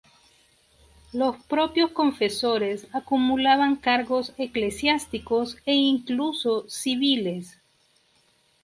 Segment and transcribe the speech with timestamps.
[1.13, 7.59] Los propios confesores acumulaban cargos eclesiásticos e incluso civiles.